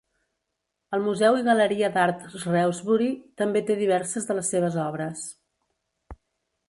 [0.97, 3.09] El Museu i Galeria d'Art Shrewsbury
[3.43, 5.29] també té diverses de les seves obres.